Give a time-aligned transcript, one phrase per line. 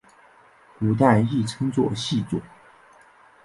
[0.79, 2.41] 古代亦称作细作。